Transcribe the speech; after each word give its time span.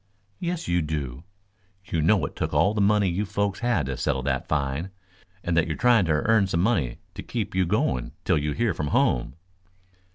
"Yes 0.39 0.67
you 0.67 0.81
do. 0.81 1.25
You 1.85 2.01
know 2.01 2.25
it 2.25 2.35
took 2.35 2.55
all 2.55 2.73
the 2.73 2.81
money 2.81 3.07
you 3.07 3.23
folks 3.23 3.59
had 3.59 3.85
to 3.85 3.95
settle 3.95 4.23
that 4.23 4.47
fine, 4.47 4.89
and 5.43 5.55
that 5.55 5.67
you 5.67 5.73
are 5.73 5.77
trying 5.77 6.05
to 6.05 6.13
earn 6.13 6.47
some 6.47 6.61
money 6.63 6.97
to 7.13 7.21
keep 7.21 7.53
you 7.53 7.67
going 7.67 8.11
till 8.25 8.39
you 8.39 8.53
hear 8.53 8.73
from 8.73 8.87
home." 8.87 9.35